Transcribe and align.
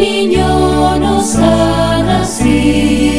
niño 0.00 0.96
nos 0.98 1.36
ha 1.36 2.02
nacido 2.02 3.09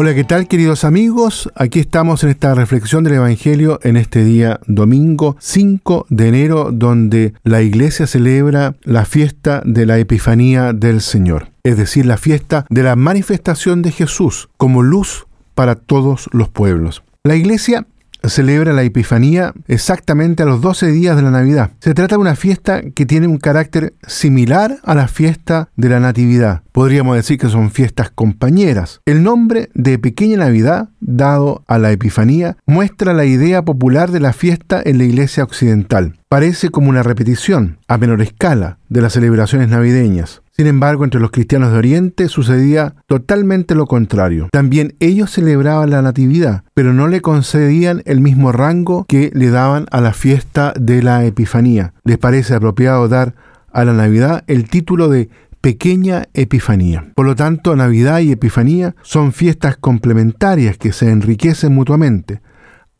Hola, 0.00 0.14
¿qué 0.14 0.22
tal 0.22 0.46
queridos 0.46 0.84
amigos? 0.84 1.50
Aquí 1.56 1.80
estamos 1.80 2.22
en 2.22 2.30
esta 2.30 2.54
reflexión 2.54 3.02
del 3.02 3.14
Evangelio 3.14 3.80
en 3.82 3.96
este 3.96 4.22
día 4.22 4.60
domingo 4.68 5.36
5 5.40 6.06
de 6.08 6.28
enero 6.28 6.70
donde 6.70 7.34
la 7.42 7.62
iglesia 7.62 8.06
celebra 8.06 8.76
la 8.84 9.04
fiesta 9.04 9.60
de 9.64 9.86
la 9.86 9.98
Epifanía 9.98 10.72
del 10.72 11.00
Señor, 11.00 11.48
es 11.64 11.76
decir, 11.76 12.06
la 12.06 12.16
fiesta 12.16 12.64
de 12.70 12.84
la 12.84 12.94
manifestación 12.94 13.82
de 13.82 13.90
Jesús 13.90 14.50
como 14.56 14.84
luz 14.84 15.26
para 15.56 15.74
todos 15.74 16.28
los 16.30 16.48
pueblos. 16.48 17.02
La 17.24 17.34
iglesia 17.34 17.88
celebra 18.28 18.72
la 18.72 18.82
Epifanía 18.82 19.52
exactamente 19.66 20.42
a 20.42 20.46
los 20.46 20.60
12 20.60 20.88
días 20.88 21.16
de 21.16 21.22
la 21.22 21.30
Navidad. 21.30 21.70
Se 21.80 21.94
trata 21.94 22.16
de 22.16 22.20
una 22.20 22.36
fiesta 22.36 22.82
que 22.94 23.06
tiene 23.06 23.26
un 23.26 23.38
carácter 23.38 23.94
similar 24.06 24.78
a 24.82 24.94
la 24.94 25.08
fiesta 25.08 25.68
de 25.76 25.88
la 25.88 26.00
Natividad. 26.00 26.62
Podríamos 26.72 27.16
decir 27.16 27.38
que 27.38 27.48
son 27.48 27.70
fiestas 27.70 28.10
compañeras. 28.10 29.00
El 29.04 29.22
nombre 29.22 29.70
de 29.74 29.98
Pequeña 29.98 30.38
Navidad, 30.38 30.90
dado 31.00 31.64
a 31.66 31.78
la 31.78 31.90
Epifanía, 31.90 32.56
muestra 32.66 33.12
la 33.12 33.24
idea 33.24 33.64
popular 33.64 34.10
de 34.10 34.20
la 34.20 34.32
fiesta 34.32 34.80
en 34.84 34.98
la 34.98 35.04
Iglesia 35.04 35.44
Occidental. 35.44 36.14
Parece 36.28 36.68
como 36.68 36.90
una 36.90 37.02
repetición, 37.02 37.78
a 37.88 37.98
menor 37.98 38.20
escala, 38.20 38.78
de 38.88 39.00
las 39.00 39.14
celebraciones 39.14 39.68
navideñas. 39.68 40.42
Sin 40.58 40.66
embargo, 40.66 41.04
entre 41.04 41.20
los 41.20 41.30
cristianos 41.30 41.70
de 41.70 41.78
Oriente 41.78 42.28
sucedía 42.28 42.96
totalmente 43.06 43.76
lo 43.76 43.86
contrario. 43.86 44.48
También 44.50 44.96
ellos 44.98 45.30
celebraban 45.30 45.90
la 45.90 46.02
Natividad, 46.02 46.64
pero 46.74 46.92
no 46.92 47.06
le 47.06 47.20
concedían 47.20 48.02
el 48.06 48.20
mismo 48.20 48.50
rango 48.50 49.04
que 49.08 49.30
le 49.34 49.50
daban 49.50 49.86
a 49.92 50.00
la 50.00 50.12
fiesta 50.12 50.74
de 50.76 51.00
la 51.00 51.24
Epifanía. 51.24 51.94
Les 52.02 52.18
parece 52.18 52.56
apropiado 52.56 53.06
dar 53.06 53.36
a 53.72 53.84
la 53.84 53.92
Navidad 53.92 54.42
el 54.48 54.68
título 54.68 55.08
de 55.08 55.30
pequeña 55.60 56.24
Epifanía. 56.34 57.12
Por 57.14 57.26
lo 57.26 57.36
tanto, 57.36 57.76
Navidad 57.76 58.18
y 58.18 58.32
Epifanía 58.32 58.96
son 59.02 59.32
fiestas 59.32 59.76
complementarias 59.76 60.76
que 60.76 60.92
se 60.92 61.08
enriquecen 61.08 61.72
mutuamente. 61.72 62.40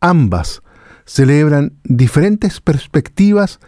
Ambas 0.00 0.62
celebran 1.06 1.72
diferentes 1.83 2.61
perspectivas 2.61 3.59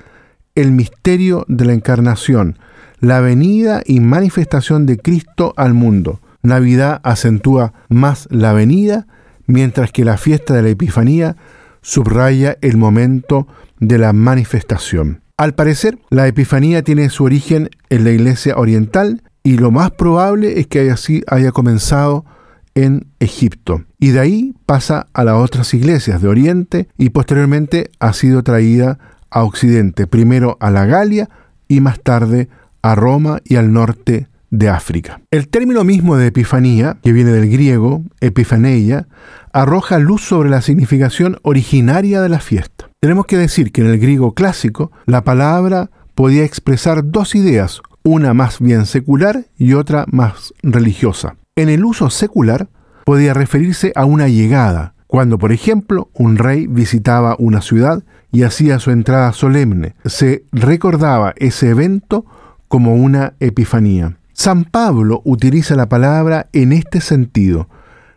el 0.54 0.70
misterio 0.70 1.44
de 1.48 1.64
la 1.64 1.72
encarnación, 1.72 2.56
la 3.00 3.20
venida 3.20 3.82
y 3.84 4.00
manifestación 4.00 4.86
de 4.86 4.98
Cristo 4.98 5.54
al 5.56 5.74
mundo. 5.74 6.20
Navidad 6.42 7.00
acentúa 7.02 7.72
más 7.88 8.28
la 8.30 8.52
venida, 8.52 9.06
mientras 9.46 9.92
que 9.92 10.04
la 10.04 10.16
fiesta 10.16 10.54
de 10.54 10.62
la 10.62 10.68
Epifanía 10.68 11.36
subraya 11.82 12.56
el 12.60 12.76
momento 12.76 13.46
de 13.78 13.98
la 13.98 14.12
manifestación. 14.12 15.22
Al 15.36 15.54
parecer, 15.54 15.98
la 16.10 16.26
Epifanía 16.26 16.82
tiene 16.82 17.08
su 17.08 17.24
origen 17.24 17.70
en 17.88 18.04
la 18.04 18.10
Iglesia 18.10 18.56
Oriental 18.56 19.22
y 19.42 19.56
lo 19.56 19.70
más 19.70 19.90
probable 19.92 20.60
es 20.60 20.66
que 20.66 20.90
así 20.90 21.22
haya 21.26 21.50
comenzado 21.50 22.26
en 22.74 23.06
Egipto. 23.20 23.84
Y 23.98 24.10
de 24.10 24.20
ahí 24.20 24.54
pasa 24.66 25.06
a 25.14 25.24
las 25.24 25.36
otras 25.36 25.72
iglesias 25.74 26.20
de 26.20 26.28
Oriente 26.28 26.88
y 26.98 27.10
posteriormente 27.10 27.90
ha 27.98 28.12
sido 28.12 28.42
traída 28.42 28.98
a 29.30 29.44
Occidente, 29.44 30.06
primero 30.06 30.56
a 30.60 30.70
la 30.70 30.84
Galia 30.86 31.30
y 31.68 31.80
más 31.80 32.00
tarde 32.00 32.48
a 32.82 32.94
Roma 32.94 33.40
y 33.44 33.56
al 33.56 33.72
norte 33.72 34.28
de 34.50 34.68
África. 34.68 35.20
El 35.30 35.48
término 35.48 35.84
mismo 35.84 36.16
de 36.16 36.26
Epifanía, 36.26 36.98
que 37.02 37.12
viene 37.12 37.30
del 37.30 37.48
griego 37.50 38.02
epifaneia, 38.20 39.06
arroja 39.52 39.98
luz 39.98 40.22
sobre 40.22 40.50
la 40.50 40.60
significación 40.60 41.38
originaria 41.42 42.20
de 42.20 42.28
la 42.28 42.40
fiesta. 42.40 42.90
Tenemos 43.00 43.26
que 43.26 43.38
decir 43.38 43.72
que 43.72 43.80
en 43.80 43.88
el 43.88 43.98
griego 43.98 44.34
clásico 44.34 44.90
la 45.06 45.24
palabra 45.24 45.90
podía 46.14 46.44
expresar 46.44 47.10
dos 47.10 47.34
ideas, 47.34 47.80
una 48.02 48.34
más 48.34 48.60
bien 48.60 48.86
secular 48.86 49.46
y 49.56 49.74
otra 49.74 50.04
más 50.10 50.52
religiosa. 50.62 51.36
En 51.56 51.68
el 51.68 51.84
uso 51.84 52.10
secular 52.10 52.68
podía 53.04 53.34
referirse 53.34 53.92
a 53.94 54.04
una 54.04 54.28
llegada, 54.28 54.94
cuando 55.06 55.38
por 55.38 55.52
ejemplo 55.52 56.10
un 56.14 56.36
rey 56.36 56.66
visitaba 56.66 57.36
una 57.38 57.62
ciudad 57.62 58.02
y 58.32 58.42
hacía 58.42 58.78
su 58.78 58.90
entrada 58.90 59.32
solemne. 59.32 59.94
Se 60.04 60.44
recordaba 60.52 61.34
ese 61.36 61.70
evento 61.70 62.26
como 62.70 62.94
una 62.94 63.34
epifanía. 63.40 64.16
San 64.32 64.62
Pablo 64.62 65.22
utiliza 65.24 65.74
la 65.74 65.88
palabra 65.88 66.46
en 66.52 66.72
este 66.72 67.00
sentido, 67.00 67.68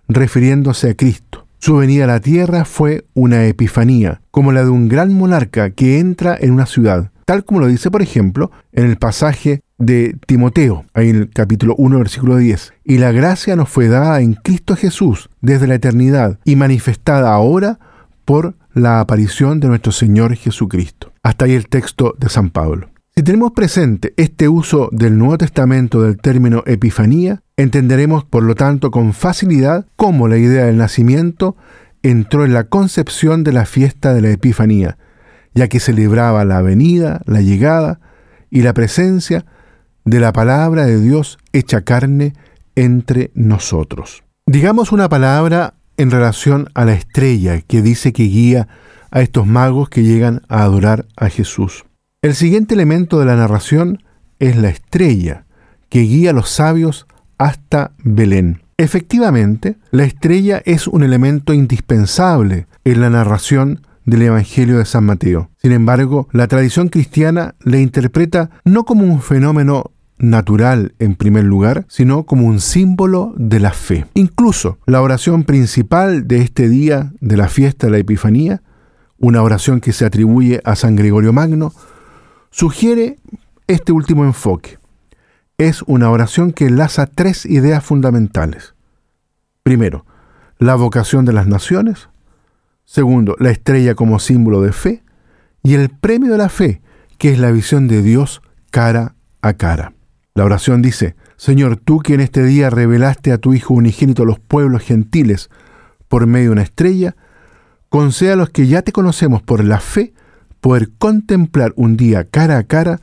refiriéndose 0.08 0.91
a 0.91 0.94
Cristo. 0.94 1.47
Su 1.58 1.78
venida 1.78 2.03
a 2.03 2.08
la 2.08 2.19
tierra 2.19 2.64
fue 2.64 3.03
una 3.16 3.47
epifanía, 3.47 4.22
como 4.30 4.52
la 4.52 4.64
de 4.64 4.69
un 4.69 4.90
gran 4.90 5.12
monarca 5.12 5.72
que 5.72 5.97
entra 5.97 6.38
en 6.40 6.52
una 6.52 6.68
ciudad, 6.68 7.09
tal 7.25 7.46
como 7.46 7.62
lo 7.62 7.68
dice, 7.68 7.90
por 7.90 8.03
ejemplo, 8.03 8.52
en 8.74 8.86
el 8.86 8.97
pasaje 8.97 9.62
de 9.80 10.16
Timoteo, 10.28 10.85
ahí 10.94 11.09
en 11.09 11.16
el 11.16 11.30
capítulo 11.31 11.74
1, 11.80 11.97
versículo 11.97 12.38
10. 12.38 12.74
Y 12.84 13.00
la 13.00 13.12
gracia 13.12 13.56
nos 13.56 13.70
fue 13.70 13.88
dada 13.88 14.22
en 14.22 14.35
Cristo 14.35 14.75
Jesús 14.75 15.31
desde 15.41 15.66
la 15.66 15.75
eternidad 15.75 16.38
y 16.46 16.58
manifestada 16.58 17.34
ahora 17.34 17.80
por 18.24 18.53
la 18.75 19.00
aparición 19.00 19.59
de 19.59 19.70
nuestro 19.70 19.91
Señor 19.91 20.35
Jesucristo. 20.35 21.12
Hasta 21.24 21.46
ahí 21.46 21.53
el 21.53 21.70
texto 21.70 22.14
de 22.20 22.30
San 22.30 22.52
Pablo. 22.52 22.93
Si 23.16 23.22
tenemos 23.22 23.51
presente 23.51 24.16
este 24.18 24.50
uso 24.50 24.90
del 24.91 25.19
Nuevo 25.19 25.38
Testamento 25.38 26.01
del 26.01 26.18
término 26.18 26.63
Epifanía, 26.66 27.44
entenderemos 27.57 28.25
por 28.25 28.41
lo 28.41 28.56
tanto 28.56 28.90
con 28.90 29.13
facilidad 29.13 29.85
cómo 29.96 30.28
la 30.28 30.38
idea 30.38 30.66
del 30.66 30.78
nacimiento 30.78 31.56
entró 32.02 32.44
en 32.44 32.53
la 32.53 32.63
concepción 32.63 33.44
de 33.44 33.53
la 33.53 33.68
fiesta 33.68 34.16
de 34.16 34.22
la 34.22 34.31
Epifanía, 34.31 34.97
ya 35.53 35.68
que 35.68 35.79
celebraba 35.79 36.44
la 36.44 36.63
venida, 36.63 37.22
la 37.28 37.41
llegada 37.41 38.00
y 38.50 38.63
la 38.63 38.73
presencia 38.73 39.46
de 40.06 40.19
la 40.19 40.34
palabra 40.34 40.88
de 40.88 41.00
Dios 41.00 41.38
hecha 41.53 41.81
carne 41.81 42.34
entre 42.73 43.29
nosotros. 43.35 44.23
Digamos 44.47 44.91
una 44.91 45.07
palabra 45.07 45.75
en 45.97 46.09
relación 46.09 46.68
a 46.73 46.84
la 46.84 46.94
estrella 46.94 47.62
que 47.62 47.84
dice 47.84 48.12
que 48.12 48.23
guía 48.23 48.68
a 49.12 49.22
estos 49.22 49.46
magos 49.46 49.90
que 49.90 50.02
llegan 50.02 50.41
a 50.50 50.63
adorar 50.63 51.06
a 51.16 51.29
Jesús. 51.29 51.85
El 52.23 52.35
siguiente 52.35 52.73
elemento 52.73 53.19
de 53.19 53.25
la 53.25 53.35
narración 53.35 54.01
es 54.39 54.56
la 54.56 54.69
estrella 54.69 55.44
que 55.89 56.00
guía 56.03 56.29
a 56.29 56.34
los 56.34 56.50
sabios 56.50 57.06
hasta 57.38 57.91
Belén. 57.97 58.61
Efectivamente, 58.78 59.75
la 59.91 60.06
estrella 60.06 60.61
es 60.63 60.88
un 60.88 61.03
elemento 61.03 61.53
indispensable 61.53 62.67
en 62.85 63.01
la 63.01 63.09
narración 63.09 63.81
del 64.06 64.22
Evangelio 64.22 64.78
de 64.78 64.85
San 64.85 65.03
Mateo. 65.03 65.50
Sin 65.61 65.73
embargo, 65.73 66.29
la 66.31 66.47
tradición 66.47 66.88
cristiana 66.88 67.56
le 67.59 67.81
interpreta 67.81 68.51
no 68.63 68.85
como 68.85 69.03
un 69.03 69.22
fenómeno 69.22 69.91
natural 70.17 70.95
en 71.00 71.16
primer 71.16 71.44
lugar, 71.44 71.85
sino 71.90 72.23
como 72.23 72.47
un 72.47 72.61
símbolo 72.61 73.34
de 73.35 73.59
la 73.59 73.72
fe. 73.72 74.05
Incluso 74.13 74.78
la 74.85 75.01
oración 75.01 75.44
principal 75.44 76.25
de 76.25 76.38
este 76.38 76.69
día 76.69 77.11
de 77.19 77.35
la 77.35 77.50
fiesta 77.50 77.88
de 77.88 77.91
la 77.91 77.97
Epifanía, 77.97 78.61
una 79.17 79.41
oración 79.41 79.81
que 79.81 79.91
se 79.91 80.05
atribuye 80.05 80.61
a 80.63 80.78
San 80.78 80.95
Gregorio 80.95 81.34
Magno, 81.34 81.73
sugiere 82.53 83.18
este 83.66 83.91
último 83.91 84.25
enfoque. 84.25 84.78
Es 85.58 85.81
una 85.88 86.12
oración 86.12 86.53
que 86.53 86.68
enlaza 86.68 87.08
tres 87.08 87.47
ideas 87.47 87.84
fundamentales. 87.84 88.75
Primero, 89.64 90.06
la 90.59 90.75
vocación 90.75 91.25
de 91.25 91.34
las 91.34 91.47
naciones. 91.47 92.09
Segundo, 92.86 93.36
la 93.40 93.50
estrella 93.50 93.96
como 93.96 94.19
símbolo 94.19 94.62
de 94.62 94.72
fe. 94.72 95.03
Y 95.64 95.74
el 95.74 95.90
premio 95.90 96.31
de 96.31 96.38
la 96.38 96.50
fe, 96.50 96.81
que 97.18 97.31
es 97.31 97.40
la 97.40 97.50
visión 97.50 97.88
de 97.88 98.03
Dios 98.03 98.41
cara 98.70 99.16
a 99.41 99.53
cara. 99.53 99.94
La 100.35 100.46
oración 100.46 100.84
dice, 100.84 101.16
Señor, 101.38 101.78
tú 101.78 102.00
que 102.00 102.14
en 102.14 102.20
este 102.20 102.44
día 102.44 102.70
revelaste 102.70 103.32
a 103.32 103.40
tu 103.40 103.55
Hijo 103.55 103.73
unigénito 103.73 104.23
a 104.23 104.26
los 104.28 104.40
pueblos 104.40 104.84
gentiles 104.84 105.50
por 106.08 106.28
medio 106.28 106.50
de 106.50 106.53
una 106.53 106.64
estrella, 106.64 107.16
conceda 107.90 108.34
a 108.34 108.35
los 108.35 108.52
que 108.52 108.67
ya 108.67 108.84
te 108.84 108.91
conocemos 108.91 109.41
por 109.41 109.64
la 109.64 109.79
fe 109.79 110.14
poder 110.64 110.92
contemplar 110.98 111.74
un 111.76 111.98
día 111.98 112.24
cara 112.24 112.58
a 112.58 112.64
cara 112.64 113.02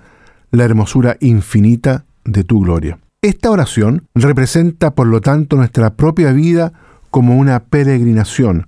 la 0.50 0.64
hermosura 0.64 1.18
infinita 1.20 2.06
de 2.24 2.42
tu 2.42 2.60
gloria. 2.60 2.98
Esta 3.20 3.50
oración 3.50 4.08
representa, 4.14 4.94
por 4.94 5.06
lo 5.06 5.20
tanto, 5.20 5.56
nuestra 5.56 5.94
propia 5.94 6.32
vida 6.32 6.72
como 7.10 7.36
una 7.36 7.64
peregrinación, 7.64 8.66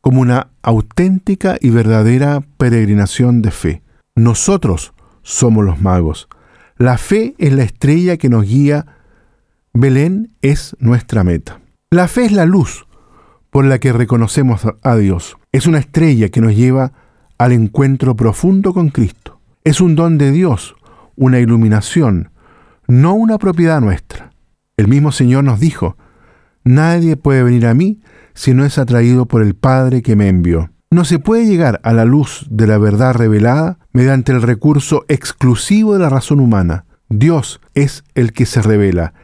como 0.00 0.22
una 0.22 0.48
auténtica 0.62 1.58
y 1.60 1.68
verdadera 1.68 2.42
peregrinación 2.56 3.42
de 3.42 3.50
fe. 3.50 3.82
Nosotros 4.14 4.94
somos 5.20 5.62
los 5.62 5.82
magos. 5.82 6.26
La 6.78 6.96
fe 6.96 7.34
es 7.36 7.52
la 7.52 7.64
estrella 7.64 8.16
que 8.16 8.30
nos 8.30 8.46
guía. 8.46 8.86
Belén 9.74 10.32
es 10.40 10.74
nuestra 10.80 11.22
meta. 11.22 11.60
La 11.90 12.08
fe 12.08 12.24
es 12.24 12.32
la 12.32 12.46
luz 12.46 12.86
por 13.50 13.66
la 13.66 13.78
que 13.78 13.92
reconocemos 13.92 14.62
a 14.82 14.96
Dios. 14.96 15.36
Es 15.52 15.66
una 15.66 15.80
estrella 15.80 16.30
que 16.30 16.40
nos 16.40 16.56
lleva 16.56 16.84
a 16.84 17.05
al 17.38 17.52
encuentro 17.52 18.16
profundo 18.16 18.72
con 18.72 18.90
Cristo. 18.90 19.40
Es 19.64 19.80
un 19.80 19.94
don 19.94 20.18
de 20.18 20.32
Dios, 20.32 20.74
una 21.16 21.40
iluminación, 21.40 22.30
no 22.88 23.14
una 23.14 23.38
propiedad 23.38 23.80
nuestra. 23.80 24.30
El 24.76 24.88
mismo 24.88 25.12
Señor 25.12 25.44
nos 25.44 25.60
dijo, 25.60 25.96
Nadie 26.64 27.16
puede 27.16 27.42
venir 27.42 27.66
a 27.66 27.74
mí 27.74 28.00
si 28.34 28.52
no 28.52 28.64
es 28.64 28.78
atraído 28.78 29.26
por 29.26 29.42
el 29.42 29.54
Padre 29.54 30.02
que 30.02 30.16
me 30.16 30.28
envió. 30.28 30.70
No 30.90 31.04
se 31.04 31.18
puede 31.18 31.46
llegar 31.46 31.80
a 31.84 31.92
la 31.92 32.04
luz 32.04 32.46
de 32.50 32.66
la 32.66 32.78
verdad 32.78 33.14
revelada 33.14 33.78
mediante 33.92 34.32
el 34.32 34.42
recurso 34.42 35.04
exclusivo 35.08 35.94
de 35.94 36.00
la 36.00 36.10
razón 36.10 36.40
humana. 36.40 36.84
Dios 37.08 37.60
es 37.74 38.04
el 38.14 38.32
que 38.32 38.46
se 38.46 38.62
revela. 38.62 39.14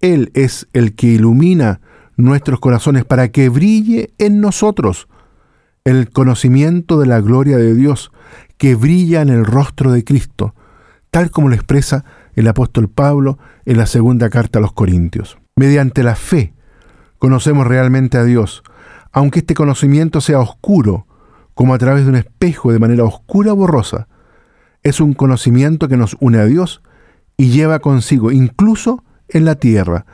Él 0.00 0.30
es 0.34 0.68
el 0.72 0.94
que 0.94 1.08
ilumina 1.08 1.80
nuestros 2.16 2.60
corazones 2.60 3.04
para 3.04 3.28
que 3.28 3.48
brille 3.48 4.12
en 4.18 4.40
nosotros 4.40 5.08
el 5.84 6.10
conocimiento 6.10 7.00
de 7.00 7.06
la 7.06 7.20
gloria 7.20 7.56
de 7.56 7.74
Dios 7.74 8.12
que 8.56 8.74
brilla 8.74 9.22
en 9.22 9.28
el 9.28 9.44
rostro 9.44 9.92
de 9.92 10.04
Cristo, 10.04 10.54
tal 11.10 11.30
como 11.30 11.48
lo 11.48 11.54
expresa 11.54 12.04
el 12.34 12.48
apóstol 12.48 12.88
Pablo 12.88 13.38
en 13.64 13.76
la 13.76 13.86
segunda 13.86 14.30
carta 14.30 14.58
a 14.58 14.62
los 14.62 14.72
Corintios. 14.72 15.38
Mediante 15.56 16.02
la 16.02 16.14
fe 16.14 16.54
conocemos 17.18 17.66
realmente 17.66 18.18
a 18.18 18.24
Dios, 18.24 18.62
aunque 19.10 19.40
este 19.40 19.54
conocimiento 19.54 20.20
sea 20.20 20.40
oscuro, 20.40 21.06
como 21.54 21.74
a 21.74 21.78
través 21.78 22.04
de 22.04 22.10
un 22.10 22.16
espejo 22.16 22.72
de 22.72 22.78
manera 22.78 23.04
oscura 23.04 23.52
borrosa. 23.52 24.08
Es 24.82 25.00
un 25.00 25.12
conocimiento 25.12 25.88
que 25.88 25.96
nos 25.96 26.16
une 26.20 26.38
a 26.38 26.46
Dios 26.46 26.82
y 27.36 27.50
lleva 27.50 27.80
consigo, 27.80 28.32
incluso 28.32 29.04
en 29.28 29.44
la 29.44 29.56
tierra, 29.56 30.06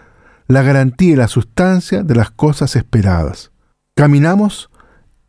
la 0.47 0.63
garantía 0.63 1.13
y 1.13 1.17
la 1.17 1.29
sustancia 1.29 2.03
de 2.03 2.15
las 2.15 2.31
cosas 2.31 2.75
esperadas. 2.77 3.53
Caminamos 3.95 4.68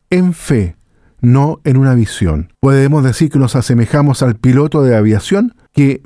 en 0.10 0.34
fe, 0.34 0.76
no 1.22 1.60
en 1.64 1.78
una 1.78 1.96
visión. 1.96 2.54
Podemos 2.60 3.04
decir 3.04 3.30
que 3.30 3.40
nos 3.40 3.56
asemejamos 3.56 4.24
al 4.24 4.36
piloto 4.36 4.84
de 4.84 4.96
aviación 4.96 5.56
que 5.74 6.02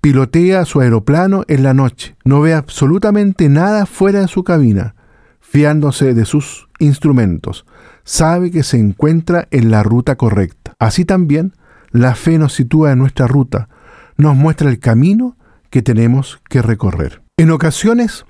pilotea 0.00 0.64
su 0.64 0.80
aeroplano 0.80 1.44
en 1.48 1.64
la 1.64 1.74
noche, 1.74 2.16
no 2.24 2.40
ve 2.40 2.54
absolutamente 2.54 3.48
nada 3.48 3.86
fuera 3.86 4.20
de 4.20 4.28
su 4.28 4.44
cabina, 4.44 4.94
fiándose 5.40 6.14
de 6.14 6.24
sus 6.24 6.68
instrumentos, 6.78 7.66
sabe 8.04 8.52
que 8.52 8.62
se 8.62 8.78
encuentra 8.78 9.48
en 9.50 9.70
la 9.70 9.82
ruta 9.82 10.14
correcta. 10.16 10.74
Así 10.78 11.04
también, 11.04 11.54
la 11.90 12.14
fe 12.14 12.38
nos 12.38 12.52
sitúa 12.52 12.92
en 12.92 12.98
nuestra 12.98 13.26
ruta, 13.26 13.68
nos 14.16 14.36
muestra 14.36 14.70
el 14.70 14.78
camino 14.78 15.36
que 15.70 15.82
tenemos 15.82 16.40
que 16.48 16.62
recorrer. 16.62 17.22
En 17.36 17.50
ocasiones 17.50 18.26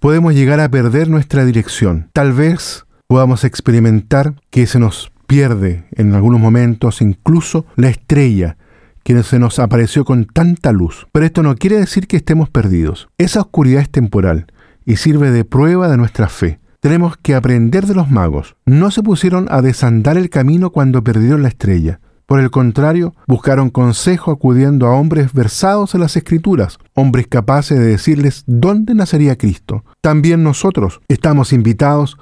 podemos 0.00 0.34
llegar 0.34 0.60
a 0.60 0.70
perder 0.70 1.10
nuestra 1.10 1.44
dirección. 1.44 2.08
Tal 2.14 2.32
vez 2.32 2.86
podamos 3.08 3.44
experimentar 3.44 4.34
que 4.50 4.66
se 4.66 4.78
nos 4.78 5.10
pierde 5.26 5.86
en 5.92 6.14
algunos 6.14 6.40
momentos 6.40 7.00
incluso 7.00 7.64
la 7.74 7.88
estrella 7.88 8.58
que 9.02 9.22
se 9.22 9.38
nos 9.38 9.58
apareció 9.58 10.04
con 10.04 10.26
tanta 10.26 10.72
luz. 10.72 11.06
Pero 11.10 11.24
esto 11.24 11.42
no 11.42 11.56
quiere 11.56 11.78
decir 11.78 12.06
que 12.06 12.18
estemos 12.18 12.50
perdidos. 12.50 13.08
Esa 13.16 13.40
oscuridad 13.40 13.80
es 13.80 13.90
temporal 13.90 14.52
y 14.84 14.96
sirve 14.96 15.30
de 15.30 15.46
prueba 15.46 15.88
de 15.88 15.96
nuestra 15.96 16.28
fe. 16.28 16.60
Tenemos 16.80 17.16
que 17.16 17.34
aprender 17.34 17.86
de 17.86 17.94
los 17.94 18.10
magos. 18.10 18.56
No 18.66 18.90
se 18.90 19.02
pusieron 19.02 19.48
a 19.50 19.62
desandar 19.62 20.18
el 20.18 20.28
camino 20.28 20.70
cuando 20.70 21.02
perdieron 21.02 21.42
la 21.42 21.48
estrella. 21.48 22.00
Por 22.26 22.40
el 22.40 22.50
contrario, 22.50 23.14
buscaron 23.26 23.70
consejo 23.70 24.30
acudiendo 24.30 24.86
a 24.86 24.94
hombres 24.94 25.32
versados 25.32 25.94
en 25.94 26.02
las 26.02 26.14
escrituras, 26.14 26.78
hombres 26.92 27.26
capaces 27.26 27.78
de 27.78 27.86
decirles 27.86 28.44
dónde 28.46 28.94
nacería 28.94 29.38
Cristo. 29.38 29.82
También 30.02 30.42
nosotros 30.42 31.00
estamos 31.08 31.54
invitados 31.54 32.18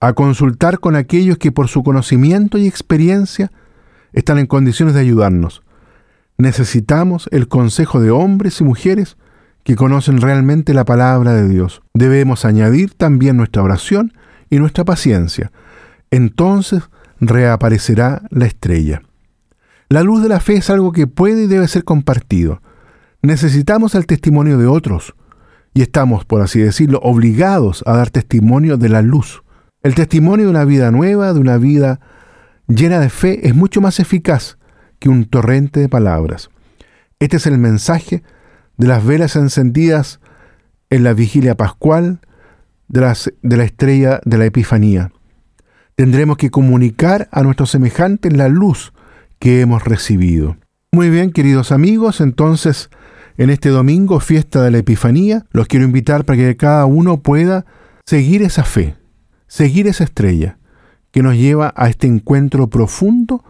a 0.00 0.12
consultar 0.12 0.78
con 0.78 0.96
aquellos 0.96 1.38
que 1.38 1.52
por 1.52 1.68
su 1.68 1.82
conocimiento 1.82 2.58
y 2.58 2.66
experiencia 2.66 3.50
están 4.12 4.38
en 4.38 4.46
condiciones 4.46 4.94
de 4.94 5.00
ayudarnos. 5.00 5.62
Necesitamos 6.36 7.28
el 7.32 7.48
consejo 7.48 8.00
de 8.00 8.10
hombres 8.10 8.60
y 8.60 8.64
mujeres 8.64 9.16
que 9.64 9.76
conocen 9.76 10.20
realmente 10.20 10.72
la 10.72 10.84
palabra 10.84 11.34
de 11.34 11.48
Dios. 11.48 11.82
Debemos 11.94 12.44
añadir 12.44 12.94
también 12.94 13.36
nuestra 13.36 13.62
oración 13.62 14.12
y 14.50 14.58
nuestra 14.58 14.84
paciencia. 14.84 15.50
Entonces 16.10 16.88
reaparecerá 17.20 18.22
la 18.30 18.46
estrella. 18.46 19.02
La 19.88 20.02
luz 20.02 20.22
de 20.22 20.28
la 20.28 20.40
fe 20.40 20.54
es 20.54 20.70
algo 20.70 20.92
que 20.92 21.06
puede 21.06 21.44
y 21.44 21.46
debe 21.46 21.66
ser 21.66 21.84
compartido. 21.84 22.62
Necesitamos 23.20 23.94
el 23.94 24.06
testimonio 24.06 24.58
de 24.58 24.66
otros 24.66 25.14
y 25.74 25.82
estamos, 25.82 26.24
por 26.24 26.40
así 26.40 26.60
decirlo, 26.60 27.00
obligados 27.02 27.82
a 27.86 27.94
dar 27.94 28.10
testimonio 28.10 28.76
de 28.76 28.88
la 28.88 29.02
luz. 29.02 29.42
El 29.88 29.94
testimonio 29.94 30.44
de 30.44 30.50
una 30.50 30.66
vida 30.66 30.90
nueva, 30.90 31.32
de 31.32 31.40
una 31.40 31.56
vida 31.56 31.98
llena 32.66 33.00
de 33.00 33.08
fe, 33.08 33.48
es 33.48 33.54
mucho 33.54 33.80
más 33.80 34.00
eficaz 34.00 34.58
que 34.98 35.08
un 35.08 35.24
torrente 35.24 35.80
de 35.80 35.88
palabras. 35.88 36.50
Este 37.20 37.38
es 37.38 37.46
el 37.46 37.56
mensaje 37.56 38.22
de 38.76 38.86
las 38.86 39.02
velas 39.02 39.34
encendidas 39.34 40.20
en 40.90 41.04
la 41.04 41.14
vigilia 41.14 41.54
pascual 41.54 42.20
de, 42.88 43.00
la 43.00 43.64
estrella 43.64 44.20
de 44.26 44.36
la 44.36 44.44
Epifanía. 44.44 45.10
Tendremos 45.94 46.36
que 46.36 46.50
comunicar 46.50 47.26
a 47.32 47.42
nuestros 47.42 47.70
semejantes 47.70 48.36
la 48.36 48.50
luz 48.50 48.92
que 49.38 49.62
hemos 49.62 49.84
recibido. 49.84 50.58
Muy 50.92 51.08
bien, 51.08 51.32
queridos 51.32 51.72
amigos, 51.72 52.20
entonces 52.20 52.90
en 53.38 53.48
este 53.48 53.70
domingo, 53.70 54.20
fiesta 54.20 54.62
de 54.62 54.70
la 54.70 54.76
Epifanía, 54.76 55.46
los 55.50 55.66
quiero 55.66 55.86
invitar 55.86 56.26
para 56.26 56.36
que 56.36 56.58
cada 56.58 56.84
uno 56.84 57.22
pueda 57.22 57.64
seguir 58.04 58.42
esa 58.42 58.64
fe, 58.64 58.97
seguir 59.48 59.86
esa 59.88 60.04
estrella 60.04 60.58
que 61.10 61.22
nos 61.22 61.34
lleva 61.34 61.72
a 61.76 61.88
este 61.88 62.06
encuentro 62.06 62.68
profundo 62.68 63.42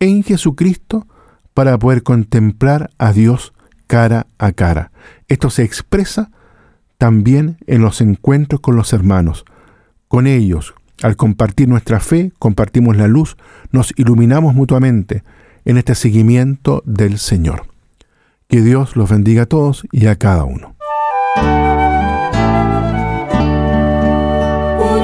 en 0.00 0.22
Jesucristo 0.22 1.06
para 1.54 1.78
poder 1.78 2.02
contemplar 2.02 2.90
a 2.98 3.12
Dios 3.12 3.52
cara 3.86 4.26
a 4.38 4.52
cara. 4.52 4.92
Esto 5.28 5.50
se 5.50 5.62
expresa 5.62 6.30
también 6.98 7.56
en 7.66 7.80
los 7.80 8.00
encuentros 8.00 8.60
con 8.60 8.76
los 8.76 8.92
hermanos. 8.92 9.44
Con 10.08 10.26
ellos, 10.26 10.74
al 11.02 11.16
compartir 11.16 11.68
nuestra 11.68 12.00
fe, 12.00 12.32
compartimos 12.38 12.96
la 12.96 13.08
luz, 13.08 13.36
nos 13.70 13.92
iluminamos 13.96 14.54
mutuamente 14.54 15.22
en 15.64 15.78
este 15.78 15.94
seguimiento 15.94 16.82
del 16.86 17.18
Señor. 17.18 17.66
Que 18.48 18.62
Dios 18.62 18.96
los 18.96 19.10
bendiga 19.10 19.42
a 19.42 19.46
todos 19.46 19.86
y 19.92 20.06
a 20.06 20.16
cada 20.16 20.44
uno. 20.44 20.77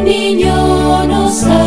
Niño 0.05 1.07
nos 1.07 1.64